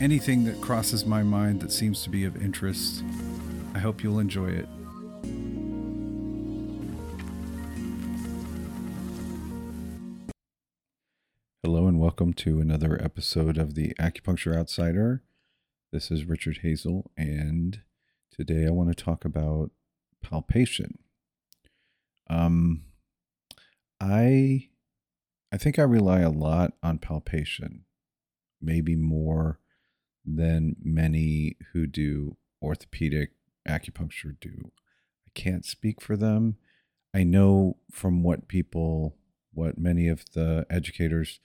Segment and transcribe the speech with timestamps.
[0.00, 3.04] anything that crosses my mind that seems to be of interest.
[3.74, 4.68] I hope you'll enjoy it.
[11.62, 15.22] Hello, and welcome to another episode of the Acupuncture Outsider.
[15.92, 17.80] This is Richard Hazel, and
[18.36, 19.70] today I want to talk about
[20.22, 20.98] palpation.
[22.28, 22.82] Um,
[24.00, 24.68] I
[25.52, 27.84] I think I rely a lot on palpation,
[28.60, 29.60] maybe more
[30.24, 33.32] than many who do orthopedic
[33.68, 34.70] acupuncture do.
[35.26, 36.56] I can't speak for them.
[37.14, 39.16] I know from what people,
[39.52, 41.40] what many of the educators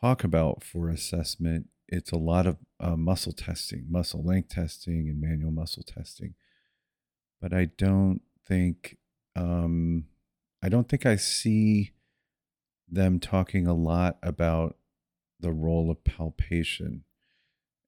[0.00, 5.20] talk about for assessment, it's a lot of uh, muscle testing, muscle length testing, and
[5.20, 6.34] manual muscle testing.
[7.40, 8.96] But I don't think,
[9.36, 10.04] um,
[10.62, 11.92] I don't think I see
[12.88, 14.76] them talking a lot about
[15.40, 17.04] the role of palpation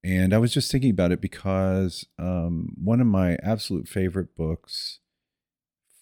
[0.02, 5.00] and I was just thinking about it because um, one of my absolute favorite books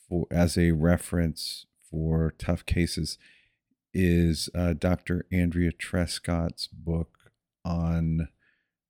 [0.08, 3.18] for as a reference for tough cases
[3.92, 5.26] is uh, Dr.
[5.32, 7.32] Andrea Trescot's book
[7.64, 8.28] on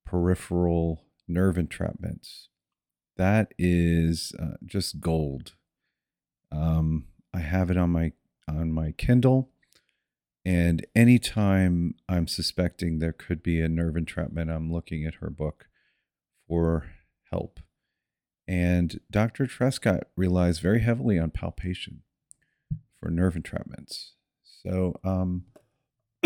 [0.05, 2.47] peripheral nerve entrapments.
[3.17, 5.53] That is uh, just gold.
[6.51, 8.13] Um, I have it on my
[8.47, 9.49] on my Kindle
[10.45, 15.67] and anytime I'm suspecting there could be a nerve entrapment, I'm looking at her book
[16.47, 16.91] for
[17.31, 17.59] help.
[18.47, 19.45] And Dr.
[19.45, 22.01] Trescot relies very heavily on palpation
[22.99, 24.11] for nerve entrapments.
[24.43, 25.45] So, um,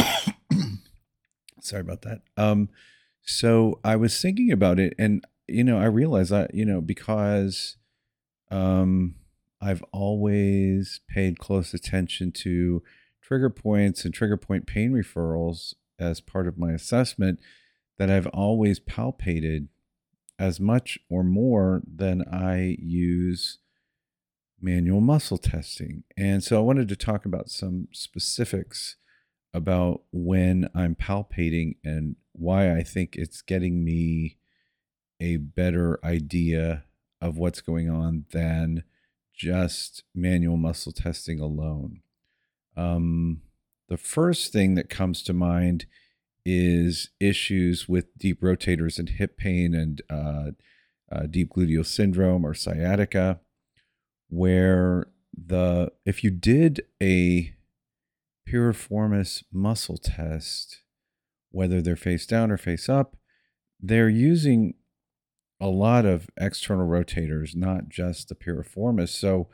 [1.62, 2.22] sorry about that.
[2.38, 2.70] Um,
[3.22, 7.78] so I was thinking about it, and you know, I realized that you know because
[8.52, 9.16] um,
[9.62, 12.84] I've always paid close attention to
[13.34, 17.40] trigger points and trigger point pain referrals as part of my assessment
[17.98, 19.70] that I've always palpated
[20.38, 23.58] as much or more than I use
[24.62, 26.04] manual muscle testing.
[26.16, 28.98] And so I wanted to talk about some specifics
[29.52, 34.38] about when I'm palpating and why I think it's getting me
[35.20, 36.84] a better idea
[37.20, 38.84] of what's going on than
[39.34, 42.02] just manual muscle testing alone.
[42.76, 43.42] Um,
[43.90, 45.86] the first thing that comes to mind
[46.46, 50.52] is issues with deep rotators and hip pain and uh,
[51.12, 53.40] uh, deep gluteal syndrome or sciatica,
[54.30, 57.54] where the if you did a
[58.48, 60.82] piriformis muscle test,
[61.52, 63.16] whether they're face down or face up,
[63.80, 64.74] they're using
[65.62, 69.10] a lot of external rotators, not just the piriformis.
[69.10, 69.48] So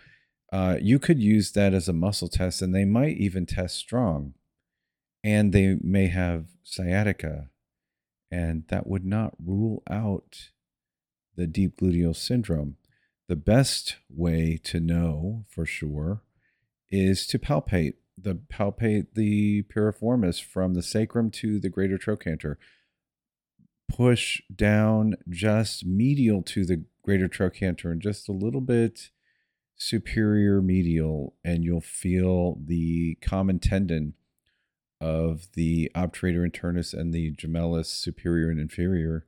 [0.52, 4.34] uh, you could use that as a muscle test, and they might even test strong,
[5.24, 7.50] and they may have sciatica,
[8.32, 10.50] and that would not rule out
[11.36, 12.78] the deep gluteal syndrome.
[13.28, 16.24] The best way to know for sure
[16.90, 22.58] is to palpate the palpate the piriformis from the sacrum to the greater trochanter.
[23.88, 29.12] Push down just medial to the greater trochanter and just a little bit
[29.80, 34.14] superior medial and you'll feel the common tendon
[35.02, 39.26] of the obturator internus and the gemellus superior and inferior.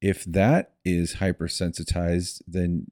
[0.00, 2.90] If that is hypersensitized, then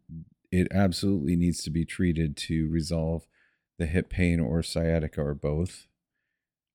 [0.50, 3.26] it absolutely needs to be treated to resolve
[3.78, 5.86] the hip pain or sciatica or both.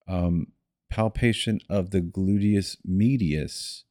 [0.07, 0.51] Um,
[0.91, 3.85] palpation of the gluteus medius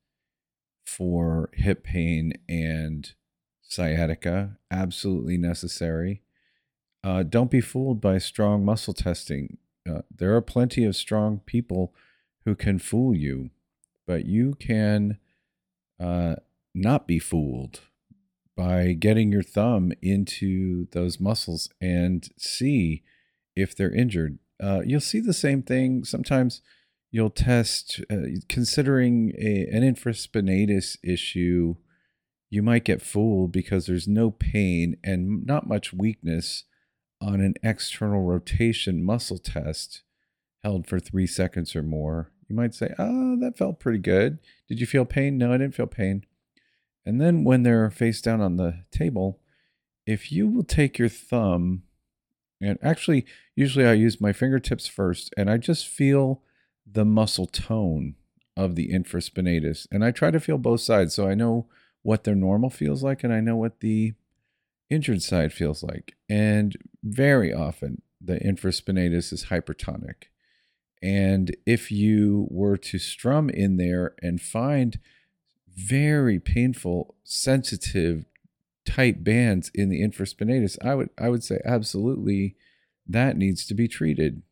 [0.86, 3.14] for hip pain and
[3.70, 6.22] sciatica, absolutely necessary.
[7.02, 9.56] Uh, don't be fooled by strong muscle testing.
[9.88, 11.94] Uh, there are plenty of strong people
[12.44, 13.50] who can fool you,
[14.06, 15.18] but you can
[15.98, 16.34] uh,
[16.74, 17.80] not be fooled
[18.56, 23.02] by getting your thumb into those muscles and see
[23.56, 24.38] if they're injured.
[24.62, 26.60] Uh, you'll see the same thing sometimes.
[27.10, 31.76] You'll test, uh, considering a, an infraspinatus issue
[32.50, 36.64] you might get fooled because there's no pain and not much weakness
[37.20, 40.02] on an external rotation muscle test
[40.64, 42.32] held for three seconds or more.
[42.48, 44.38] You might say, Oh, that felt pretty good.
[44.68, 45.38] Did you feel pain?
[45.38, 46.24] No, I didn't feel pain.
[47.06, 49.38] And then when they're face down on the table,
[50.06, 51.84] if you will take your thumb
[52.60, 53.24] and actually,
[53.56, 56.42] usually I use my fingertips first and I just feel
[56.90, 58.16] the muscle tone
[58.56, 59.86] of the infraspinatus.
[59.90, 61.68] And I try to feel both sides so I know
[62.02, 64.14] what their normal feels like and I know what the
[64.90, 66.16] injured side feels like.
[66.28, 70.24] And very often, the infraspinatus is hypertonic.
[71.02, 74.98] And if you were to strum in there and find
[75.74, 78.26] very painful, sensitive,
[78.84, 82.56] tight bands in the infraspinatus, I would I would say absolutely
[83.06, 84.42] that needs to be treated.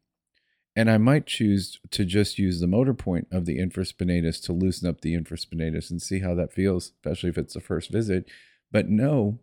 [0.79, 4.89] And I might choose to just use the motor point of the infraspinatus to loosen
[4.89, 8.27] up the infraspinatus and see how that feels, especially if it's the first visit.
[8.71, 9.41] But know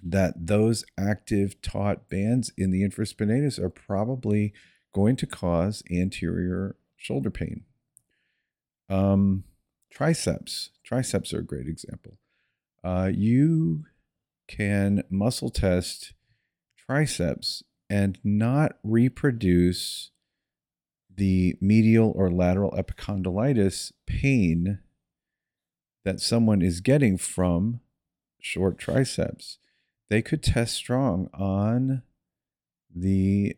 [0.00, 4.52] that those active taut bands in the infraspinatus are probably
[4.94, 7.64] going to cause anterior shoulder pain.
[8.88, 9.42] Um,
[9.90, 10.70] triceps.
[10.84, 12.18] Triceps are a great example.
[12.84, 13.86] Uh, you
[14.46, 16.12] can muscle test
[16.86, 20.12] triceps and not reproduce
[21.16, 24.80] the medial or lateral epicondylitis pain
[26.04, 27.80] that someone is getting from
[28.40, 29.58] short triceps.
[30.08, 32.02] They could test strong on
[32.94, 33.56] the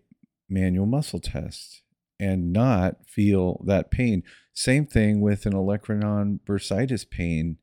[0.48, 1.82] manual muscle test
[2.20, 4.22] and not feel that pain.
[4.52, 7.58] Same thing with an olecranon bursitis pain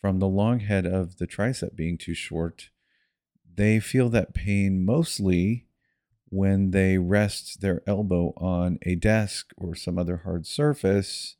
[0.00, 2.70] from the long head of the tricep being too short.
[3.54, 5.65] They feel that pain mostly
[6.28, 11.36] when they rest their elbow on a desk or some other hard surface,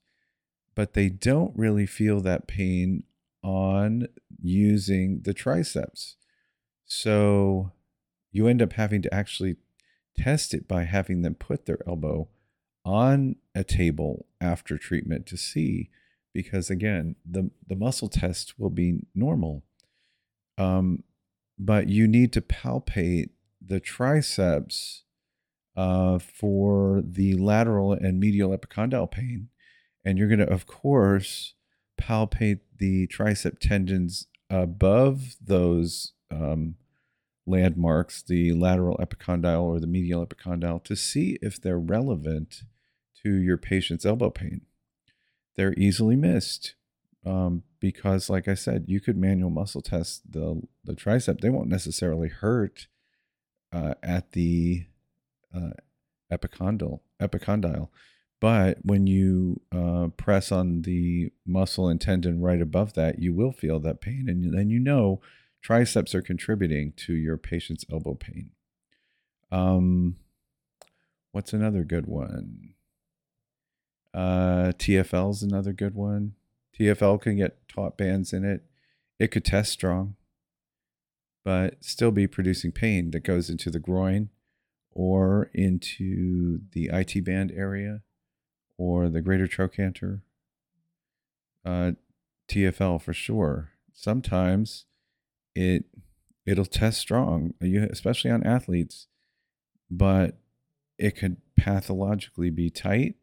[0.74, 3.02] but they don't really feel that pain
[3.42, 4.06] on
[4.40, 6.16] using the triceps.
[6.84, 7.72] So
[8.30, 9.56] you end up having to actually
[10.16, 12.28] test it by having them put their elbow
[12.84, 15.90] on a table after treatment to see
[16.32, 19.64] because again the the muscle test will be normal
[20.58, 21.02] um,
[21.58, 23.30] but you need to palpate
[23.66, 25.02] the triceps
[25.76, 29.48] uh, for the lateral and medial epicondyle pain
[30.04, 31.54] and you're going to of course
[32.00, 36.76] palpate the tricep tendons above those um,
[37.46, 42.62] landmarks, the lateral epicondyle or the medial epicondyle, to see if they're relevant
[43.22, 44.62] to your patient's elbow pain.
[45.56, 46.74] They're easily missed
[47.24, 51.40] um, because, like I said, you could manual muscle test the, the tricep.
[51.40, 52.88] They won't necessarily hurt
[53.76, 54.87] uh, at the
[55.55, 55.70] uh,
[56.32, 57.88] epicondyle, epicondyle.
[58.40, 63.52] But when you uh, press on the muscle and tendon right above that, you will
[63.52, 64.28] feel that pain.
[64.28, 65.20] And then you know
[65.62, 68.50] triceps are contributing to your patient's elbow pain.
[69.50, 70.17] Um,
[71.32, 72.75] what's another good one?
[74.14, 76.34] Uh, TFL is another good one.
[76.79, 78.62] TFL can get taut bands in it.
[79.19, 80.17] It could test strong,
[81.46, 84.31] but still be producing pain that goes into the groin
[84.90, 88.02] or into the IT band area
[88.76, 90.22] or the greater trochanter.
[91.64, 91.93] Uh,
[92.48, 93.70] TFL for sure.
[93.93, 94.87] Sometimes
[95.54, 95.84] it
[96.44, 99.06] it'll test strong, especially on athletes,
[99.88, 100.38] but
[100.98, 103.14] it could pathologically be tight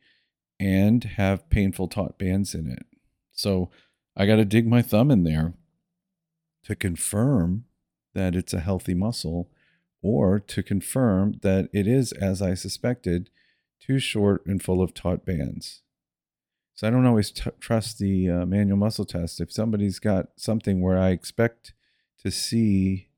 [0.61, 2.85] and have painful taut bands in it.
[3.33, 3.69] So
[4.15, 5.55] I got to dig my thumb in there
[6.63, 7.65] to confirm
[8.13, 9.49] that it's a healthy muscle
[10.01, 13.29] or to confirm that it is, as I suspected,
[13.79, 15.81] too short and full of taut bands.
[16.75, 19.39] So I don't always t- trust the uh, manual muscle test.
[19.39, 21.73] If somebody's got something where I expect
[22.23, 23.09] to see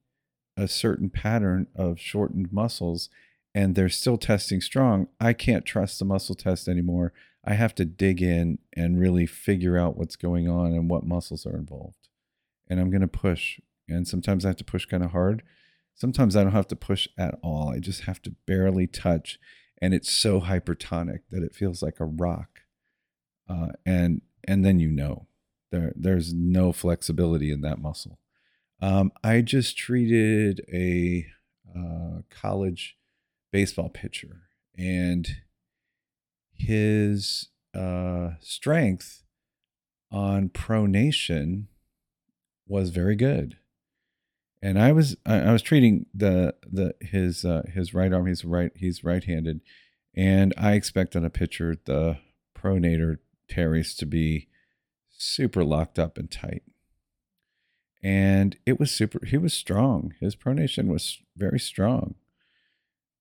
[0.57, 3.09] a certain pattern of shortened muscles
[3.53, 7.13] and they're still testing strong, I can't trust the muscle test anymore.
[7.45, 11.45] I have to dig in and really figure out what's going on and what muscles
[11.45, 12.09] are involved.
[12.67, 13.59] And I'm going to push.
[13.87, 15.43] And sometimes I have to push kind of hard.
[15.93, 17.69] Sometimes I don't have to push at all.
[17.69, 19.39] I just have to barely touch.
[19.81, 22.61] And it's so hypertonic that it feels like a rock.
[23.49, 25.27] Uh, and and then you know
[25.71, 28.19] there there's no flexibility in that muscle.
[28.81, 31.27] Um, I just treated a
[31.75, 32.97] uh, college
[33.51, 34.43] baseball pitcher,
[34.77, 35.27] and
[36.53, 39.23] his uh, strength
[40.11, 41.65] on pronation
[42.67, 43.57] was very good.
[44.65, 48.25] And I was I, was treating the the his uh, his right arm.
[48.25, 49.61] He's right he's right handed,
[50.15, 52.17] and I expect on a pitcher the
[52.57, 53.17] pronator
[53.47, 54.47] teres to be
[55.11, 56.63] super locked up and tight
[58.03, 62.15] and it was super he was strong his pronation was very strong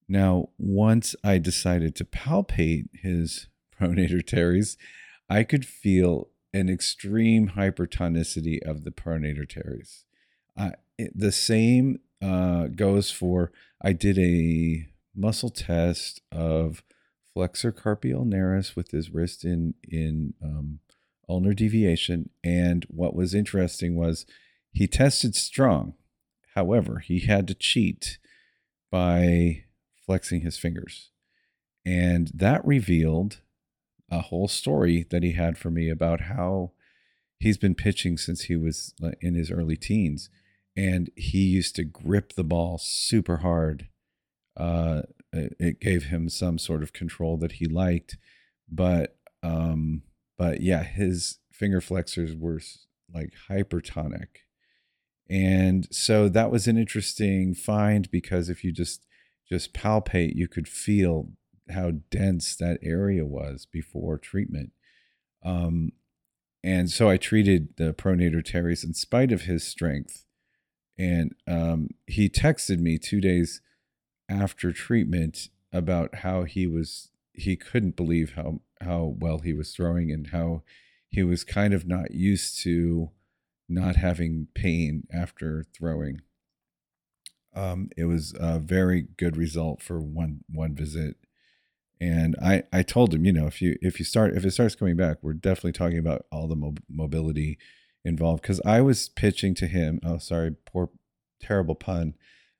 [0.09, 3.47] now once i decided to palpate his
[3.79, 4.77] pronator teres
[5.29, 10.04] i could feel an extreme hypertonicity of the pronator teres.
[10.57, 10.71] Uh,
[11.13, 16.83] the same uh, goes for I did a muscle test of
[17.33, 20.79] flexor carpi ulnaris with his wrist in in um,
[21.27, 24.25] ulnar deviation, and what was interesting was
[24.71, 25.95] he tested strong.
[26.55, 28.17] However, he had to cheat
[28.89, 29.65] by
[30.05, 31.11] flexing his fingers,
[31.85, 33.41] and that revealed
[34.09, 36.71] a whole story that he had for me about how
[37.39, 40.29] he's been pitching since he was uh, in his early teens
[40.75, 43.87] and he used to grip the ball super hard.
[44.57, 45.03] Uh,
[45.33, 48.17] it gave him some sort of control that he liked,
[48.69, 50.03] but um,
[50.37, 52.61] but yeah, his finger flexors were
[53.13, 54.27] like hypertonic,
[55.29, 59.05] and so that was an interesting find because if you just
[59.49, 61.31] just palpate, you could feel
[61.69, 64.71] how dense that area was before treatment.
[65.43, 65.91] Um,
[66.63, 70.24] and so I treated the pronator teres in spite of his strength
[70.97, 73.61] and um, he texted me two days
[74.29, 80.11] after treatment about how he was he couldn't believe how how well he was throwing
[80.11, 80.63] and how
[81.09, 83.09] he was kind of not used to
[83.67, 86.21] not having pain after throwing.
[87.53, 91.15] Um, it was a very good result for one one visit,
[92.01, 94.75] and I I told him, you know, if you if you start if it starts
[94.75, 97.57] coming back, we're definitely talking about all the mo- mobility
[98.05, 99.99] involved because I was pitching to him.
[100.05, 100.91] Oh, sorry, poor
[101.41, 102.13] terrible pun.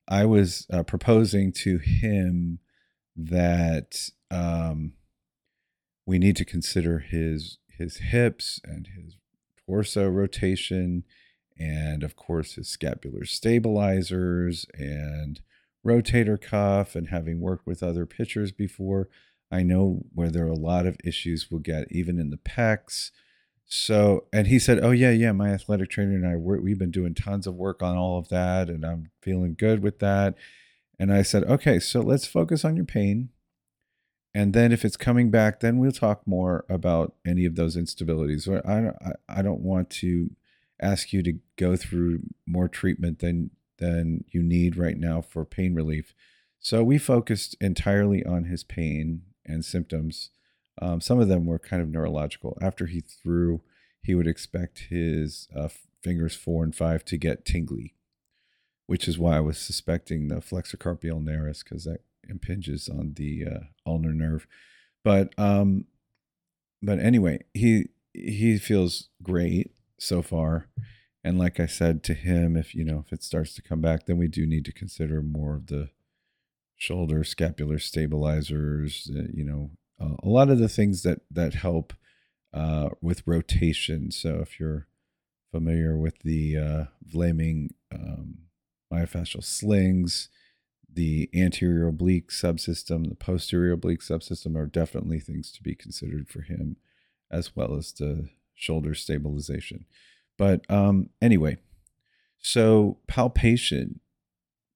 [0.07, 2.59] I was uh, proposing to him
[3.15, 4.93] that um,
[6.05, 9.17] we need to consider his his hips and his
[9.67, 11.03] torso rotation,
[11.57, 15.41] and of course his scapular stabilizers and
[15.85, 16.95] rotator cuff.
[16.95, 19.09] And having worked with other pitchers before,
[19.51, 23.11] I know where there are a lot of issues we'll get even in the pecs
[23.67, 27.15] so, and he said, "Oh yeah, yeah, my athletic trainer and I we've been doing
[27.15, 30.35] tons of work on all of that, and I'm feeling good with that."
[30.99, 33.29] And I said, "Okay, so let's focus on your pain,
[34.33, 38.47] and then if it's coming back, then we'll talk more about any of those instabilities.
[38.47, 40.29] I don't, I, I don't want to
[40.81, 45.73] ask you to go through more treatment than than you need right now for pain
[45.73, 46.13] relief."
[46.59, 50.31] So we focused entirely on his pain and symptoms
[50.81, 52.57] um, some of them were kind of neurological.
[52.61, 53.61] After he threw,
[54.01, 55.69] he would expect his uh,
[56.03, 57.95] fingers four and five to get tingly,
[58.87, 63.45] which is why I was suspecting the flexor carpi ulnaris because that impinges on the
[63.45, 64.47] uh, ulnar nerve.
[65.03, 65.85] But um,
[66.81, 70.67] but anyway, he he feels great so far.
[71.23, 74.05] And like I said to him, if you know if it starts to come back,
[74.05, 75.89] then we do need to consider more of the
[76.75, 81.93] shoulder scapular stabilizers, uh, you know, uh, a lot of the things that that help
[82.53, 84.11] uh, with rotation.
[84.11, 84.87] So if you're
[85.51, 86.85] familiar with the uh,
[87.93, 88.37] um,
[88.91, 90.29] myofascial slings,
[90.91, 96.41] the anterior oblique subsystem, the posterior oblique subsystem are definitely things to be considered for
[96.41, 96.77] him,
[97.29, 99.85] as well as the shoulder stabilization.
[100.37, 101.57] But um, anyway,
[102.39, 103.99] so palpation,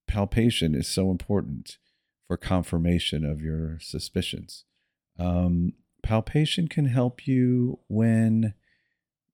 [0.07, 1.77] palpation is so important
[2.27, 4.65] for confirmation of your suspicions.
[5.19, 8.53] Um, palpation can help you when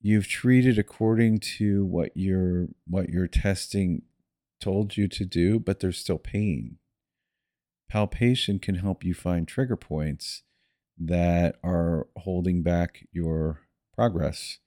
[0.02, 4.02] you've treated according to what your what your testing
[4.60, 6.78] told you to do, but there's still pain.
[7.90, 10.44] Palpation can help you find trigger points
[10.98, 13.62] that are holding back your
[13.94, 14.60] progress.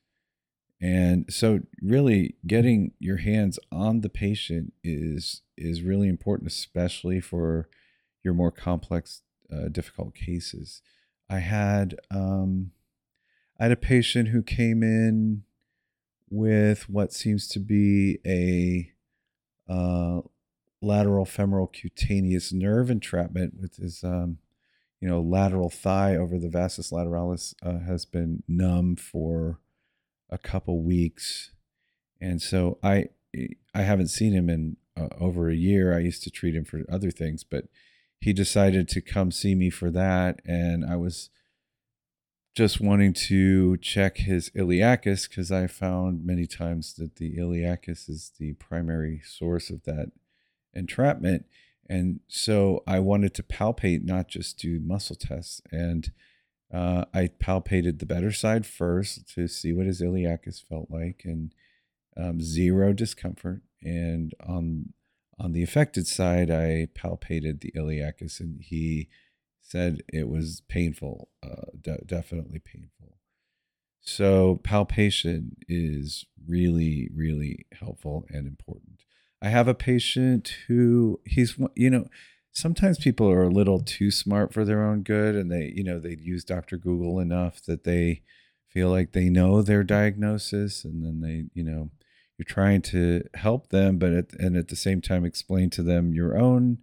[0.80, 7.68] And so really getting your hands on the patient is is really important especially for
[8.22, 9.22] your more complex
[9.52, 10.82] uh, difficult cases.
[11.30, 12.72] I had um,
[13.58, 15.42] I had a patient who came in
[16.30, 18.92] with what seems to be a
[19.70, 20.20] uh,
[20.80, 24.38] lateral femoral cutaneous nerve entrapment with his um,
[25.00, 29.58] you know lateral thigh over the vastus lateralis uh, has been numb for
[30.30, 31.52] a couple weeks.
[32.20, 33.06] And so i
[33.74, 35.94] i haven't seen him in uh, over a year.
[35.94, 37.64] I used to treat him for other things but
[38.20, 40.40] he decided to come see me for that.
[40.44, 41.30] And I was
[42.54, 48.32] just wanting to check his iliacus because I found many times that the iliacus is
[48.38, 50.10] the primary source of that
[50.74, 51.46] entrapment.
[51.88, 55.62] And so I wanted to palpate, not just do muscle tests.
[55.70, 56.10] And
[56.72, 61.54] uh, I palpated the better side first to see what his iliacus felt like, and
[62.16, 63.62] um, zero discomfort.
[63.82, 64.92] And on
[65.38, 69.08] on the affected side, I palpated the iliacus, and he
[69.60, 73.18] said it was painful, uh, de- definitely painful.
[74.00, 79.04] So palpation is really, really helpful and important.
[79.42, 82.06] I have a patient who he's, you know,
[82.50, 86.00] sometimes people are a little too smart for their own good and they, you know,
[86.00, 86.76] they use Dr.
[86.76, 88.22] Google enough that they
[88.68, 91.90] feel like they know their diagnosis and then they, you know,
[92.38, 96.14] you're trying to help them, but at, and at the same time explain to them
[96.14, 96.78] your own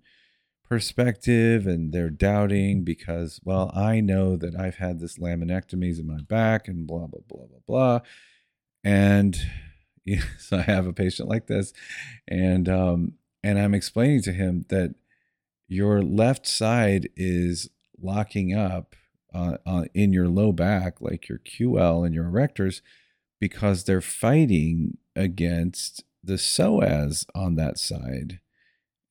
[0.67, 6.21] perspective and they're doubting because, well, I know that I've had this laminectomies in my
[6.27, 8.00] back and blah, blah, blah, blah, blah.
[8.83, 9.38] And
[10.05, 11.71] yes, I have a patient like this.
[12.27, 14.95] And, um, and I'm explaining to him that
[15.67, 17.69] your left side is
[18.01, 18.95] locking up
[19.33, 22.81] uh, uh, in your low back, like your QL and your erectors,
[23.39, 28.39] because they're fighting against the psoas on that side.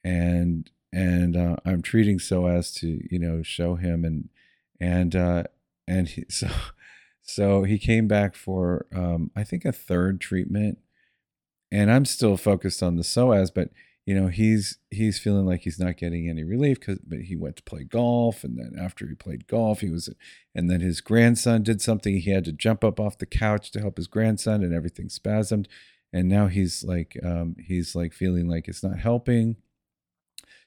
[0.02, 4.28] And and uh, I'm treating so as to you know show him and
[4.80, 5.44] and uh,
[5.88, 6.48] and he, so
[7.22, 10.78] so he came back for um, I think a third treatment,
[11.72, 13.70] and I'm still focused on the psoas, but
[14.06, 17.56] you know he's he's feeling like he's not getting any relief because but he went
[17.56, 20.10] to play golf and then after he played golf he was
[20.54, 22.18] and then his grandson did something.
[22.18, 25.66] He had to jump up off the couch to help his grandson and everything spasmed
[26.14, 29.56] and now he's like um, he's like feeling like it's not helping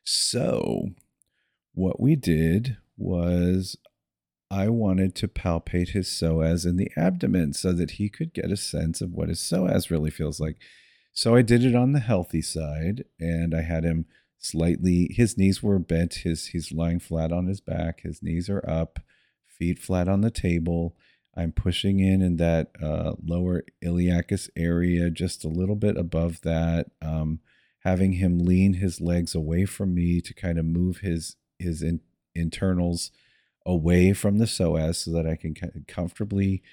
[0.09, 0.91] so,
[1.73, 3.75] what we did was
[4.49, 8.55] I wanted to palpate his psoas in the abdomen so that he could get a
[8.55, 10.55] sense of what his psoas really feels like.
[11.11, 14.05] So, I did it on the healthy side and I had him
[14.39, 18.63] slightly, his knees were bent, his, he's lying flat on his back, his knees are
[18.65, 18.99] up,
[19.45, 20.95] feet flat on the table.
[21.37, 26.87] I'm pushing in in that uh, lower iliacus area, just a little bit above that.
[27.01, 27.39] Um,
[27.81, 32.01] having him lean his legs away from me to kind of move his his in,
[32.33, 33.11] internals
[33.65, 35.53] away from the psoas so that I can
[35.87, 36.63] comfortably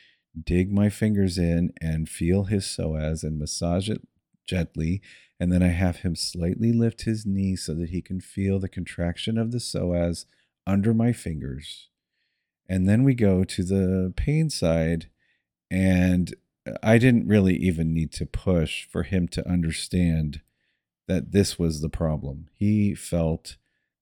[0.42, 4.06] dig my fingers in and feel his psoas and massage it
[4.46, 5.02] gently.
[5.40, 8.68] And then I have him slightly lift his knee so that he can feel the
[8.68, 10.26] contraction of the psoas
[10.66, 11.88] under my fingers.
[12.68, 15.08] And then we go to the pain side.
[15.70, 16.34] And
[16.82, 20.40] I didn't really even need to push for him to understand
[21.06, 22.48] that this was the problem.
[22.54, 23.56] He felt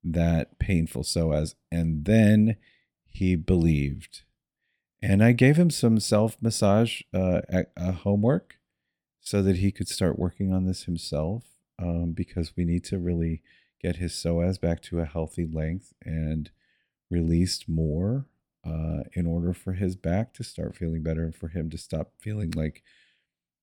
[0.05, 2.57] that painful psoas, and then
[3.09, 4.22] he believed.
[5.01, 8.59] And I gave him some self massage uh, uh, homework
[9.20, 11.44] so that he could start working on this himself
[11.79, 13.42] um, because we need to really
[13.81, 16.51] get his psoas back to a healthy length and
[17.11, 18.27] released more
[18.64, 22.12] uh, in order for his back to start feeling better and for him to stop
[22.18, 22.83] feeling like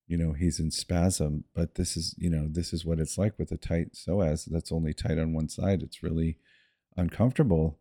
[0.08, 3.38] you know he's in spasm but this is you know this is what it's like
[3.38, 5.82] with a tight psoas that's only tight on one side.
[5.82, 6.38] It's really
[6.98, 7.80] uncomfortable.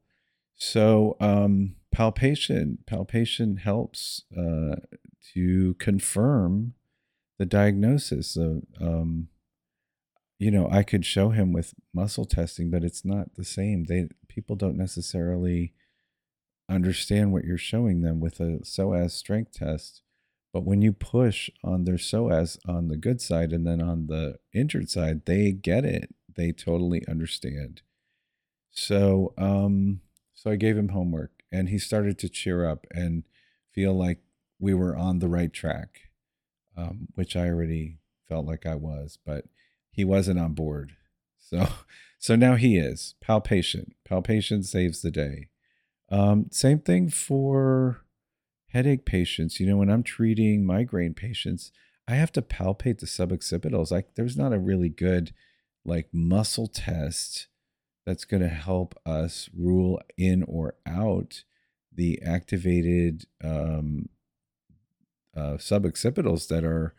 [0.54, 4.76] So um palpation palpation helps uh
[5.34, 6.74] to confirm
[7.38, 9.28] the diagnosis of um
[10.38, 13.84] you know i could show him with muscle testing but it's not the same.
[13.84, 15.72] They people don't necessarily
[16.68, 20.02] understand what you're showing them with a psoas strength test
[20.52, 24.38] but when you push on their psoas on the good side and then on the
[24.52, 26.14] injured side, they get it.
[26.34, 27.82] They totally understand.
[28.70, 30.00] So, um,
[30.34, 33.24] so I gave him homework, and he started to cheer up and
[33.72, 34.20] feel like
[34.58, 36.00] we were on the right track,
[36.76, 39.46] um, which I already felt like I was, but
[39.90, 40.92] he wasn't on board.
[41.38, 41.68] So,
[42.18, 43.94] so now he is palpation.
[44.04, 45.48] Palpation saves the day.
[46.10, 48.04] Um, same thing for
[48.68, 51.72] headache patients, you know, when I'm treating migraine patients,
[52.06, 53.90] I have to palpate the suboccipitals.
[53.90, 55.32] Like there's not a really good
[55.84, 57.48] like muscle test
[58.06, 61.44] that's going to help us rule in or out
[61.94, 64.08] the activated um,
[65.36, 66.94] uh, suboccipitals that are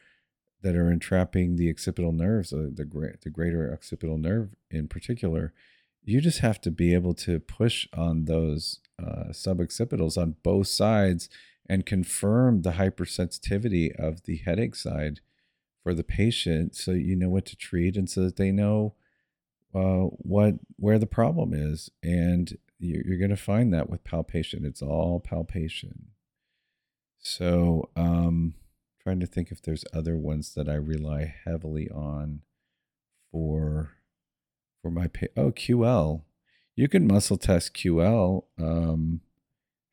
[0.62, 5.54] that are entrapping the occipital nerves, uh, the great the greater occipital nerve in particular.
[6.04, 11.30] You just have to be able to push on those uh, suboccipitals on both sides
[11.68, 15.22] and confirm the hypersensitivity of the headache side
[15.84, 18.94] for the patient so you know what to treat and so that they know
[19.74, 21.90] uh, what where the problem is.
[22.02, 24.66] And you're, you're going to find that with palpation.
[24.66, 26.08] It's all palpation.
[27.20, 28.56] So um
[29.02, 32.42] trying to think if there's other ones that i rely heavily on
[33.32, 33.92] for
[34.82, 36.22] for my pa- oh ql
[36.80, 39.22] you can muscle test ql um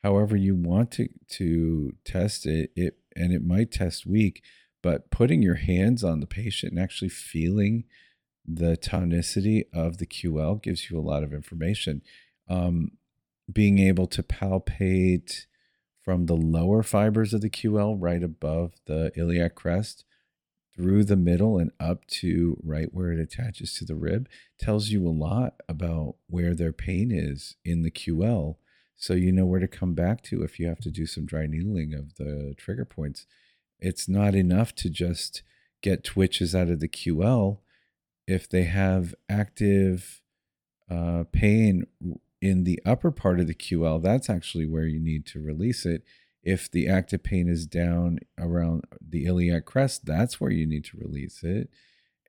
[0.02, 4.42] however you want to to test it it and it might test weak
[4.82, 7.84] but putting your hands on the patient and actually feeling
[8.46, 12.02] the tonicity of the ql gives you a lot of information.
[12.48, 12.92] Um,
[13.52, 15.46] being able to palpate
[16.02, 20.04] from the lower fibers of the QL right above the iliac crest
[20.76, 25.06] through the middle and up to right where it attaches to the rib tells you
[25.06, 28.56] a lot about where their pain is in the QL.
[28.96, 31.46] So you know where to come back to if you have to do some dry
[31.46, 33.26] needling of the trigger points.
[33.80, 35.42] It's not enough to just
[35.82, 37.58] get twitches out of the QL.
[38.26, 40.22] If they have active
[40.90, 41.86] uh, pain
[42.40, 46.02] in the upper part of the QL, that's actually where you need to release it
[46.46, 50.96] if the active pain is down around the iliac crest, that's where you need to
[50.96, 51.68] release it.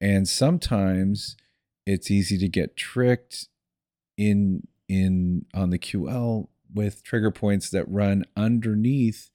[0.02, 1.38] And sometimes
[1.86, 3.48] it's easy to get tricked
[4.18, 9.30] in in on the QL with trigger points that run underneath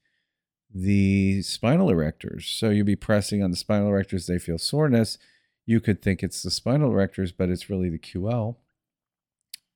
[0.75, 2.43] the spinal erectors.
[2.59, 5.17] So you'll be pressing on the spinal erectors, they feel soreness.
[5.65, 8.57] You could think it's the spinal erectors, but it's really the QL.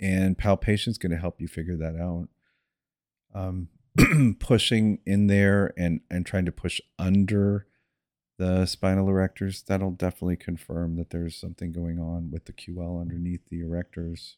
[0.01, 2.29] And palpation is going to help you figure that out.
[3.33, 3.69] Um,
[4.39, 7.67] pushing in there and and trying to push under
[8.39, 13.49] the spinal erectors that'll definitely confirm that there's something going on with the QL underneath
[13.49, 14.35] the erectors.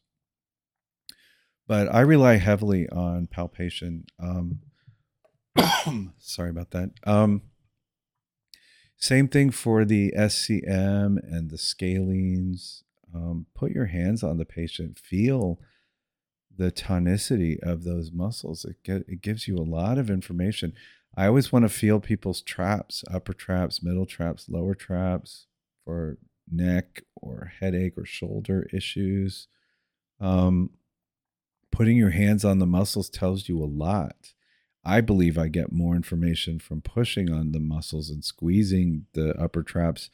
[1.67, 4.61] But I rely heavily on palpation um,
[6.19, 6.91] sorry about that.
[7.05, 7.41] Um,
[8.97, 14.99] same thing for the SCM and the scalenes um, put your hands on the patient.
[14.99, 15.59] Feel
[16.59, 18.65] the tonicity of those muscles.
[18.65, 20.73] It get, it gives you a lot of information.
[21.15, 25.47] I always want to feel people's traps, upper traps, middle traps, lower traps
[25.85, 26.17] for
[26.51, 29.47] neck or headache or shoulder issues.
[30.19, 30.71] Um,
[31.71, 34.33] putting your hands on the muscles tells you a lot.
[34.83, 39.63] I believe I get more information from pushing on the muscles and squeezing the upper
[39.63, 40.09] traps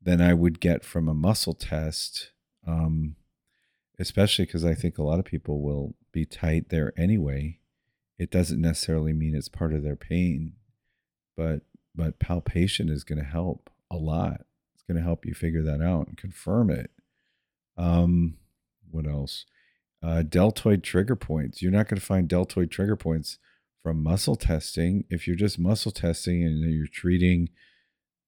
[0.00, 2.30] than I would get from a muscle test.
[2.64, 3.16] Um,
[4.00, 7.58] especially because I think a lot of people will be tight there anyway.
[8.18, 10.54] It doesn't necessarily mean it's part of their pain,
[11.36, 11.60] but
[11.94, 14.42] but palpation is going to help a lot.
[14.74, 16.90] It's going to help you figure that out and confirm it.
[17.76, 18.36] Um,
[18.90, 19.44] what else?
[20.02, 21.60] Uh, deltoid trigger points.
[21.60, 23.38] You're not going to find deltoid trigger points
[23.82, 25.04] from muscle testing.
[25.10, 27.50] If you're just muscle testing and you're treating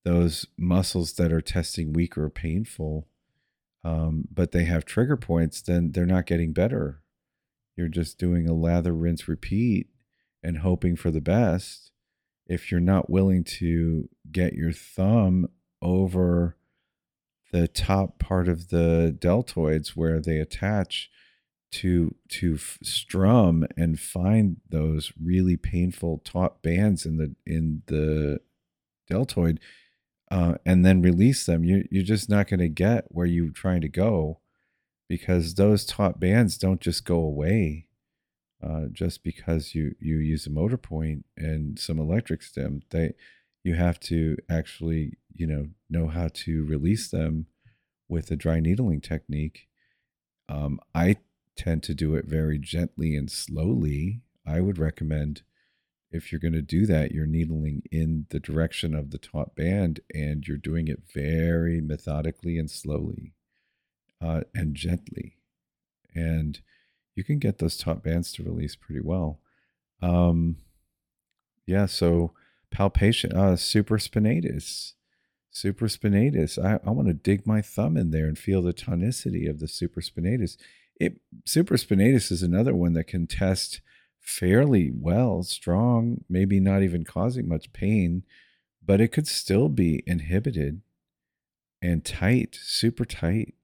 [0.05, 3.07] those muscles that are testing weak or painful,
[3.85, 7.03] um, but they have trigger points, then they're not getting better.
[7.77, 9.89] You're just doing a lather, rinse, repeat
[10.43, 11.91] and hoping for the best.
[12.47, 15.49] If you're not willing to get your thumb
[15.81, 16.57] over
[17.53, 21.11] the top part of the deltoids where they attach
[21.73, 28.41] to to strum and find those really painful taut bands in the in the
[29.09, 29.59] deltoid
[30.33, 33.83] uh, and then release them, you, you're just not going to get where you're trying
[33.83, 34.41] to go
[35.07, 37.87] because those taut bands don't just go away
[38.67, 42.81] uh, just because you, you use a motor point and some electric stem.
[42.89, 43.13] They,
[43.63, 47.45] you have to actually, you know, know how to release them
[48.09, 49.69] with a dry needling technique.
[50.49, 51.17] Um, I
[51.59, 54.23] tend to do it very gently and slowly.
[54.47, 55.43] I would recommend
[56.13, 60.01] if you're going to do that, you're needling in the direction of the taut band
[60.15, 63.33] and you're doing it very methodically and slowly
[64.21, 65.39] uh, and gently.
[66.15, 66.61] And
[67.15, 69.41] you can get those taut bands to release pretty well.
[70.03, 70.57] Um,
[71.67, 72.33] yeah, so
[72.71, 74.93] palpation, uh, supraspinatus.
[75.53, 76.63] Supraspinatus.
[76.63, 79.67] I, I want to dig my thumb in there and feel the tonicity of the
[79.67, 80.57] supraspinatus.
[80.97, 83.81] It supraspinatus is another one that can test
[84.23, 88.23] fairly well, strong, maybe not even causing much pain,
[88.85, 90.81] but it could still be inhibited
[91.83, 93.55] and tight, super tight.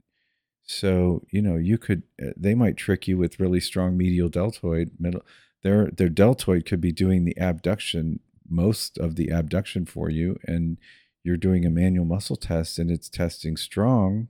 [0.64, 4.90] So, you know, you could uh, they might trick you with really strong medial deltoid
[4.98, 5.22] middle
[5.62, 10.78] their their deltoid could be doing the abduction most of the abduction for you and
[11.22, 14.28] you're doing a manual muscle test and it's testing strong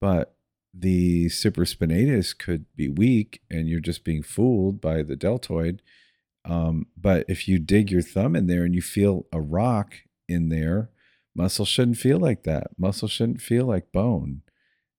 [0.00, 0.33] but
[0.76, 5.80] the supraspinatus could be weak and you're just being fooled by the deltoid.
[6.44, 9.94] Um, but if you dig your thumb in there and you feel a rock
[10.28, 10.90] in there,
[11.34, 12.68] muscle shouldn't feel like that.
[12.76, 14.42] Muscle shouldn't feel like bone.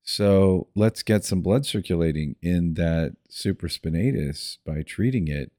[0.02, 5.52] So let's get some blood circulating in that supraspinatus by treating it.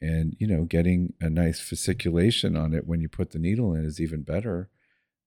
[0.00, 3.84] And, you know, getting a nice fasciculation on it when you put the needle in
[3.84, 4.68] is even better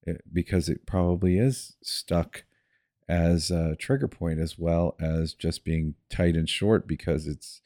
[0.06, 2.44] eh, because it probably is stuck
[3.10, 7.62] as a trigger point as well as just being tight and short because it's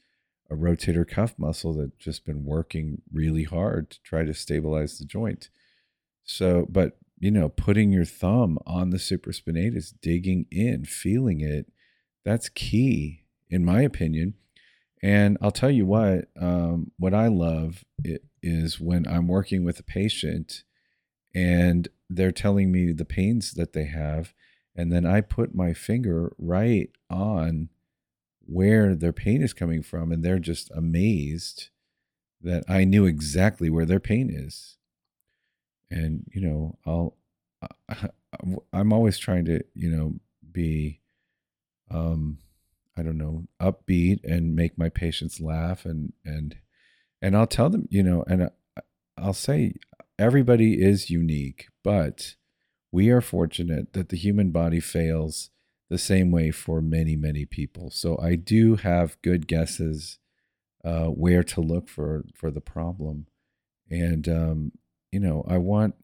[0.49, 5.05] a rotator cuff muscle that's just been working really hard to try to stabilize the
[5.05, 5.49] joint.
[6.23, 11.71] So, but you know, putting your thumb on the supraspinatus, digging in, feeling it,
[12.23, 14.35] that's key in my opinion.
[15.01, 17.83] And I'll tell you what, um, what I love
[18.41, 20.63] is when I'm working with a patient
[21.35, 24.33] and they're telling me the pains that they have.
[24.75, 27.69] And then I put my finger right on
[28.45, 30.11] where their pain is coming from.
[30.11, 31.69] And they're just amazed
[32.41, 34.77] that I knew exactly where their pain is.
[35.89, 37.15] And, you know, I'll,
[38.73, 40.15] I'm always trying to, you know,
[40.51, 41.01] be,
[41.91, 42.39] um,
[42.97, 46.55] I don't know, upbeat and make my patients laugh and and
[47.21, 48.49] and I'll tell them, you know, and
[49.17, 49.75] I'll say
[50.19, 52.35] everybody is unique, but
[52.93, 55.49] we are fortunate that the human body fails
[55.89, 57.89] the same way for many many people.
[57.89, 60.19] So I do have good guesses
[60.85, 63.25] uh, where to look for for the problem,
[63.89, 64.71] and um,
[65.11, 65.95] you know, I want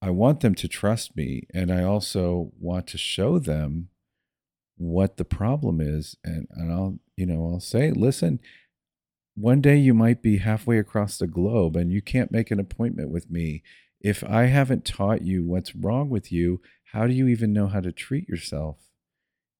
[0.00, 3.90] I want them to trust me, and I also want to show them
[4.78, 8.40] what the problem is and, and I'll you know I'll say listen
[9.34, 13.10] one day you might be halfway across the globe and you can't make an appointment
[13.10, 13.62] with me
[14.02, 16.60] if I haven't taught you what's wrong with you
[16.92, 18.76] how do you even know how to treat yourself?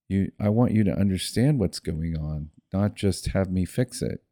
[0.08, 4.22] You I want you to understand what's going on not just have me fix it.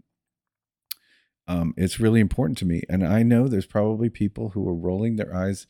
[1.46, 5.16] Um, it's really important to me and I know there's probably people who are rolling
[5.16, 5.66] their eyes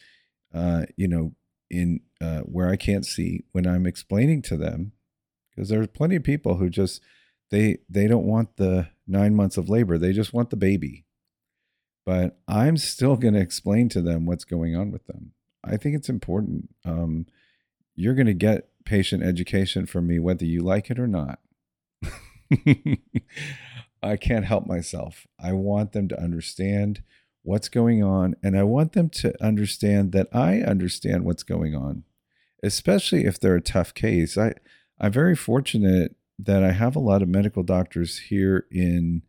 [0.53, 1.35] uh, you know
[1.71, 4.93] in uh, where I can't see when I'm explaining to them
[5.51, 7.01] because there's plenty of people who just
[7.51, 11.05] they they don't want the nine months of labor they just want the baby
[12.11, 15.33] but i'm still going to explain to them what's going on with them.
[15.63, 17.27] I think it's important um,
[17.95, 21.39] you're going to get patient education from me whether you like it or not.
[24.03, 25.27] I can't help myself.
[25.39, 27.03] I want them to understand
[27.43, 32.05] what's going on and i want them to understand that i understand what's going on
[32.63, 34.37] especially if they're a tough case.
[34.37, 34.55] I
[35.01, 39.23] I'm very fortunate that I have a lot of medical doctors here in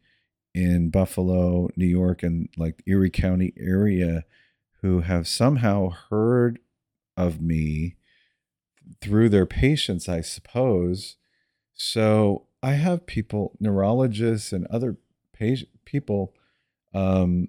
[0.53, 4.25] in Buffalo, New York, and like Erie County area
[4.81, 6.59] who have somehow heard
[7.15, 7.95] of me
[8.99, 11.17] through their patients, I suppose.
[11.73, 14.97] So I have people, neurologists and other
[15.33, 16.33] patient people,
[16.93, 17.47] um,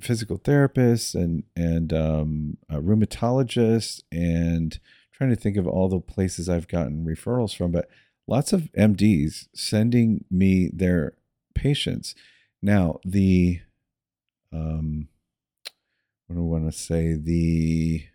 [0.00, 4.80] physical therapists and and um, rheumatologists and
[5.12, 7.88] trying to think of all the places I've gotten referrals from, but
[8.26, 11.14] lots of MDs sending me their
[11.56, 12.14] patients.
[12.62, 13.60] Now, the
[14.52, 15.08] um,
[16.26, 17.14] what do I want to say?
[17.14, 18.06] The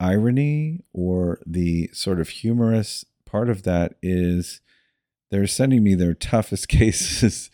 [0.00, 4.62] irony or the sort of humorous part of that is
[5.30, 7.50] they're sending me their toughest cases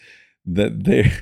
[0.46, 1.12] that they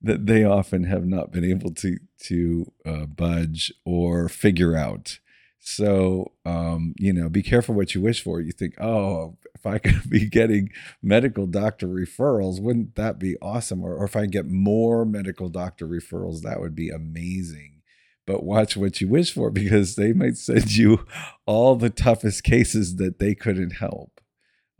[0.00, 5.18] that they often have not been able to to uh, budge or figure out.
[5.64, 8.40] So, um, you know, be careful what you wish for.
[8.40, 10.70] You think, oh, if I could be getting
[11.00, 13.84] medical doctor referrals, wouldn't that be awesome?
[13.84, 17.82] Or, or if I get more medical doctor referrals, that would be amazing.
[18.26, 21.06] But watch what you wish for because they might send you
[21.46, 24.20] all the toughest cases that they couldn't help.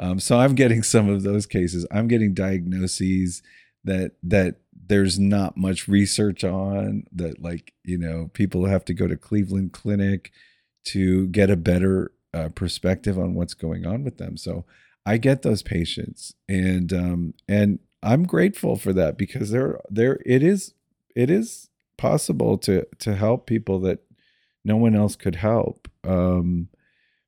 [0.00, 1.86] Um, so I'm getting some of those cases.
[1.92, 3.40] I'm getting diagnoses
[3.84, 4.56] that that
[4.88, 9.72] there's not much research on that like you know people have to go to cleveland
[9.72, 10.32] clinic
[10.84, 14.36] to get a better uh, perspective on what's going on with them.
[14.36, 14.64] So
[15.04, 20.42] I get those patients, and um, and I'm grateful for that because there there it
[20.42, 20.74] is
[21.14, 24.00] it is possible to to help people that
[24.64, 25.88] no one else could help.
[26.04, 26.68] Um,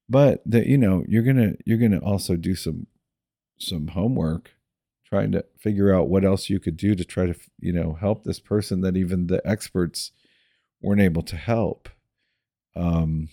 [0.08, 2.86] but that you know you're gonna you're gonna also do some
[3.58, 4.52] some homework
[5.06, 8.24] trying to figure out what else you could do to try to you know help
[8.24, 10.12] this person that even the experts
[10.82, 11.88] weren't able to help
[12.76, 13.28] um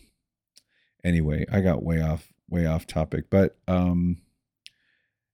[1.04, 4.18] anyway, I got way off way off topic, but um,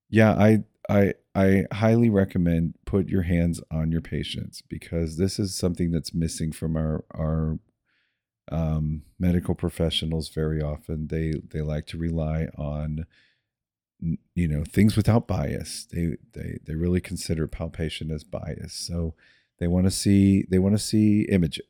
[0.09, 5.55] yeah, I I I highly recommend put your hands on your patients because this is
[5.55, 7.59] something that's missing from our our
[8.49, 11.07] um, medical professionals very often.
[11.07, 13.05] They they like to rely on
[14.35, 15.87] you know things without bias.
[15.91, 18.73] They they they really consider palpation as bias.
[18.73, 19.15] So
[19.59, 21.65] they want to see they want to see imaging.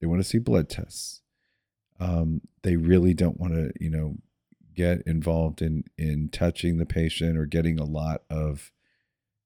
[0.00, 1.19] They want to see blood tests
[2.00, 4.16] um, they really don't want to, you know,
[4.74, 8.72] get involved in in touching the patient or getting a lot of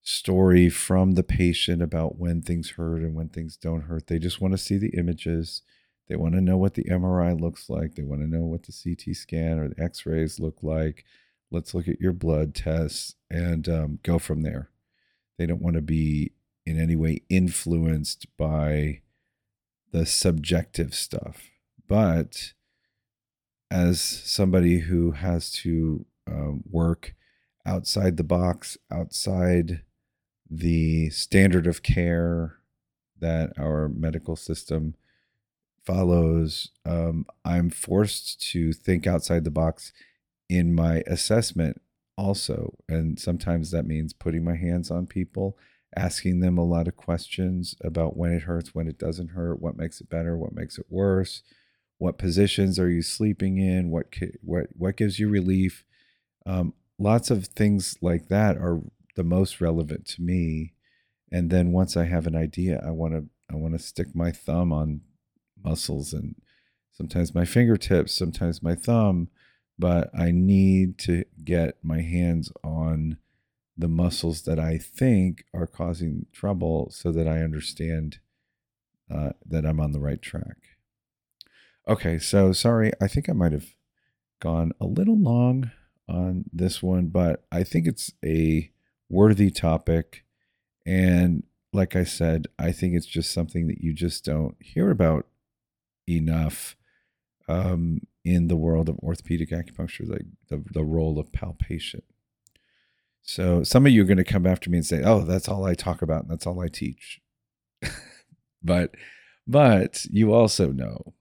[0.03, 4.07] story from the patient about when things hurt and when things don't hurt.
[4.07, 5.63] They just want to see the images.
[6.09, 7.95] They want to know what the MRI looks like.
[7.95, 11.05] They want to know what the CT scan or the X rays look like.
[11.51, 14.71] Let's look at your blood tests and um, go from there.
[15.39, 16.33] They don't want to be
[16.67, 19.01] in any way influenced by
[19.91, 21.49] the subjective stuff.
[21.87, 22.53] But
[23.71, 27.15] as somebody who has to um, work
[27.67, 29.83] outside the box, outside
[30.51, 32.59] the standard of care
[33.21, 34.95] that our medical system
[35.85, 36.71] follows.
[36.85, 39.93] Um, I'm forced to think outside the box
[40.49, 41.81] in my assessment
[42.17, 42.75] also.
[42.89, 45.59] And sometimes that means putting my hands on people,
[45.97, 49.77] asking them a lot of questions about when it hurts, when it doesn't hurt, what
[49.77, 51.43] makes it better, what makes it worse,
[51.99, 54.07] what positions are you sleeping in, what
[54.43, 55.85] what what gives you relief.
[56.47, 58.81] Um, lots of things like that are
[59.17, 60.75] the most relevant to me.
[61.31, 64.33] And then once I have an idea, I want to I want to stick my
[64.33, 65.03] thumb on
[65.65, 66.35] muscles and
[66.93, 69.29] sometimes my fingertips, sometimes my thumb,
[69.79, 73.19] but I need to get my hands on
[73.77, 78.19] the muscles that I think are causing trouble so that I understand
[79.11, 80.57] uh, that I'm on the right track.
[81.87, 83.75] Okay, so sorry, I think I might have
[84.41, 85.71] gone a little long
[86.09, 88.71] on this one, but I think it's a
[89.11, 90.25] worthy topic.
[90.87, 91.43] And
[91.75, 95.27] like I said, I think it's just something that you just don't hear about
[96.09, 96.75] enough
[97.49, 102.03] um, in the world of orthopedic acupuncture, like the, the role of palpation.
[103.21, 105.65] So some of you are going to come after me and say, "Oh, that's all
[105.65, 107.21] I talk about, and that's all I teach."
[108.63, 108.95] but,
[109.47, 111.15] but you also know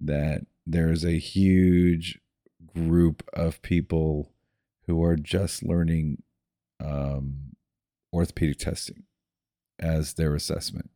[0.00, 2.18] that there is a huge
[2.74, 4.32] group of people
[4.86, 6.22] who are just learning
[6.82, 7.56] um,
[8.12, 9.04] orthopedic testing
[9.78, 10.90] as their assessment.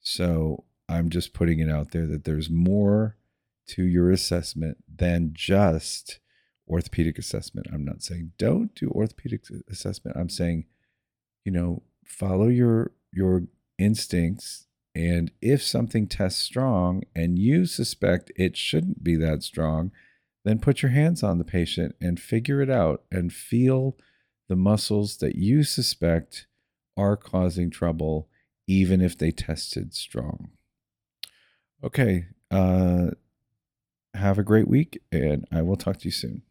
[0.00, 3.16] So I'm just putting it out there that there's more
[3.68, 6.20] to your assessment than just
[6.68, 7.66] orthopedic assessment.
[7.72, 10.16] I'm not saying don't do orthopedic assessment.
[10.18, 10.66] I'm saying,
[11.44, 13.44] you know, follow your your
[13.78, 19.90] instincts and if something tests strong and you suspect it shouldn't be that strong,
[20.44, 23.96] then put your hands on the patient and figure it out and feel
[24.48, 26.46] the muscles that you suspect
[26.96, 28.28] are causing trouble,
[28.68, 30.50] even if they tested strong.
[31.82, 32.26] Okay.
[32.50, 33.10] Uh,
[34.14, 36.42] have a great week, and I will talk to you soon.